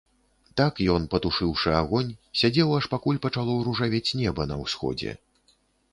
[0.59, 2.09] Так ён, патушыўшы агонь,
[2.43, 5.11] сядзеў, аж пакуль пачало ружавець неба на ўсходзе.